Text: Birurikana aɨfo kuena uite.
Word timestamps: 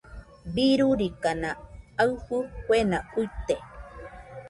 Birurikana 0.53 1.49
aɨfo 2.01 2.37
kuena 2.65 2.97
uite. 3.19 3.55